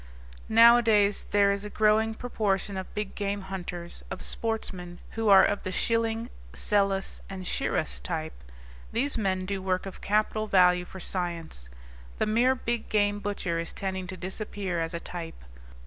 Nowadays 0.49 1.27
there 1.29 1.51
is 1.51 1.63
a 1.63 1.69
growing 1.69 2.15
proportion 2.15 2.75
of 2.75 2.91
big 2.95 3.13
game 3.13 3.41
hunters, 3.41 4.01
of 4.09 4.23
sportsmen, 4.23 4.97
who 5.11 5.29
are 5.29 5.45
of 5.45 5.61
the 5.61 5.71
Schilling, 5.71 6.31
Selous, 6.53 7.21
and 7.29 7.45
Shiras 7.45 8.01
type. 8.01 8.33
These 8.91 9.15
men 9.15 9.45
do 9.45 9.61
work 9.61 9.85
of 9.85 10.01
capital 10.01 10.47
value 10.47 10.85
for 10.85 10.99
science. 10.99 11.69
The 12.17 12.25
mere 12.25 12.55
big 12.55 12.89
game 12.89 13.19
butcher 13.19 13.59
is 13.59 13.73
tending 13.73 14.07
to 14.07 14.17
disappear 14.17 14.79
as 14.81 14.95
a 14.95 14.99
type. 14.99 15.45